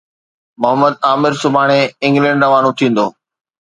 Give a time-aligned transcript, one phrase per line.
[0.61, 3.05] محمد عامر سڀاڻي انگلينڊ روانو ٿيندو